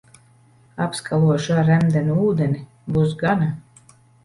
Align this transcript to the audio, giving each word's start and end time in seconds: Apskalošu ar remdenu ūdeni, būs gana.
Apskalošu 0.85 1.53
ar 1.57 1.69
remdenu 1.71 2.17
ūdeni, 2.31 2.65
būs 2.99 3.17
gana. 3.23 3.53